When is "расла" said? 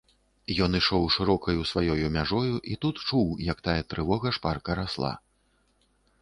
4.83-5.13